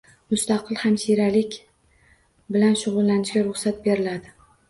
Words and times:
Mustaqil 0.33 0.77
hamshiralik 0.83 1.57
bilan 2.57 2.73
shug‘ullanishga 2.85 3.45
ruxsat 3.51 3.81
beriladi 3.87 4.35